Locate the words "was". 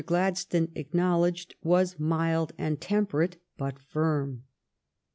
1.61-1.99